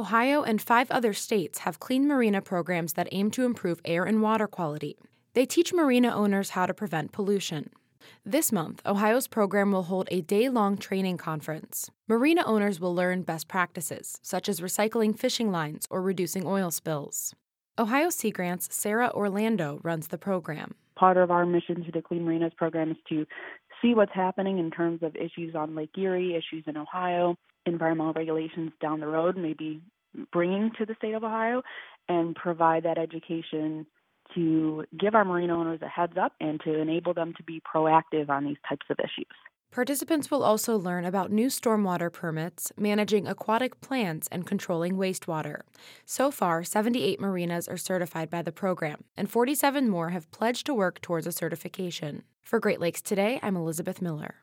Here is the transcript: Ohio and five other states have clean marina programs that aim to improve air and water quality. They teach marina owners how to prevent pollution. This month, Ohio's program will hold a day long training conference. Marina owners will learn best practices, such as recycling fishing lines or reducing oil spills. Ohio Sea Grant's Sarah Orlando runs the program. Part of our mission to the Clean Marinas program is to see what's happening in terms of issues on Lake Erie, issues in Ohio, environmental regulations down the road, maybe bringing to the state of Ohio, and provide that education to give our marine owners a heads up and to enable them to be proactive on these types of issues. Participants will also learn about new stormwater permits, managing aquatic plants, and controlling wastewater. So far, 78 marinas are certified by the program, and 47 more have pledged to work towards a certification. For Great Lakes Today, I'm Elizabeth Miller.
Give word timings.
Ohio 0.00 0.42
and 0.42 0.62
five 0.62 0.90
other 0.90 1.12
states 1.12 1.58
have 1.58 1.78
clean 1.78 2.08
marina 2.08 2.40
programs 2.40 2.94
that 2.94 3.06
aim 3.12 3.30
to 3.32 3.44
improve 3.44 3.82
air 3.84 4.04
and 4.04 4.22
water 4.22 4.46
quality. 4.46 4.96
They 5.34 5.44
teach 5.44 5.74
marina 5.74 6.08
owners 6.08 6.50
how 6.50 6.64
to 6.64 6.72
prevent 6.72 7.12
pollution. 7.12 7.68
This 8.24 8.50
month, 8.50 8.80
Ohio's 8.86 9.28
program 9.28 9.72
will 9.72 9.82
hold 9.82 10.08
a 10.10 10.22
day 10.22 10.48
long 10.48 10.78
training 10.78 11.18
conference. 11.18 11.90
Marina 12.08 12.42
owners 12.46 12.80
will 12.80 12.94
learn 12.94 13.24
best 13.24 13.46
practices, 13.46 14.18
such 14.22 14.48
as 14.48 14.62
recycling 14.62 15.18
fishing 15.18 15.52
lines 15.52 15.86
or 15.90 16.00
reducing 16.00 16.46
oil 16.46 16.70
spills. 16.70 17.34
Ohio 17.78 18.08
Sea 18.08 18.30
Grant's 18.30 18.74
Sarah 18.74 19.10
Orlando 19.12 19.80
runs 19.82 20.08
the 20.08 20.16
program. 20.16 20.76
Part 20.96 21.18
of 21.18 21.30
our 21.30 21.44
mission 21.44 21.84
to 21.84 21.92
the 21.92 22.00
Clean 22.00 22.24
Marinas 22.24 22.54
program 22.56 22.90
is 22.92 22.96
to 23.10 23.26
see 23.82 23.92
what's 23.92 24.14
happening 24.14 24.58
in 24.58 24.70
terms 24.70 25.02
of 25.02 25.14
issues 25.14 25.54
on 25.54 25.74
Lake 25.74 25.90
Erie, 25.98 26.34
issues 26.34 26.64
in 26.66 26.78
Ohio, 26.78 27.36
environmental 27.66 28.12
regulations 28.12 28.72
down 28.80 29.00
the 29.00 29.06
road, 29.06 29.36
maybe 29.36 29.80
bringing 30.32 30.70
to 30.78 30.86
the 30.86 30.94
state 30.96 31.14
of 31.14 31.24
Ohio, 31.24 31.62
and 32.08 32.34
provide 32.34 32.82
that 32.84 32.98
education 32.98 33.86
to 34.34 34.84
give 34.98 35.14
our 35.14 35.24
marine 35.24 35.50
owners 35.50 35.80
a 35.82 35.88
heads 35.88 36.14
up 36.20 36.32
and 36.40 36.60
to 36.60 36.80
enable 36.80 37.14
them 37.14 37.34
to 37.36 37.42
be 37.42 37.60
proactive 37.60 38.28
on 38.28 38.44
these 38.44 38.56
types 38.68 38.86
of 38.90 38.96
issues. 38.98 39.26
Participants 39.72 40.32
will 40.32 40.42
also 40.42 40.76
learn 40.76 41.04
about 41.04 41.30
new 41.30 41.46
stormwater 41.46 42.12
permits, 42.12 42.72
managing 42.76 43.28
aquatic 43.28 43.80
plants, 43.80 44.28
and 44.32 44.44
controlling 44.44 44.96
wastewater. 44.96 45.60
So 46.04 46.32
far, 46.32 46.64
78 46.64 47.20
marinas 47.20 47.68
are 47.68 47.76
certified 47.76 48.30
by 48.30 48.42
the 48.42 48.50
program, 48.50 49.04
and 49.16 49.30
47 49.30 49.88
more 49.88 50.10
have 50.10 50.30
pledged 50.32 50.66
to 50.66 50.74
work 50.74 51.00
towards 51.00 51.28
a 51.28 51.32
certification. 51.32 52.24
For 52.42 52.58
Great 52.58 52.80
Lakes 52.80 53.00
Today, 53.00 53.38
I'm 53.44 53.56
Elizabeth 53.56 54.02
Miller. 54.02 54.34